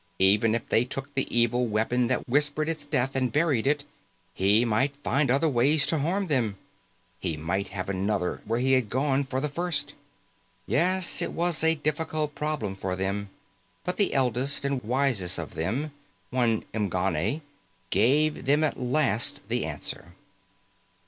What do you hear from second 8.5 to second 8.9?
he had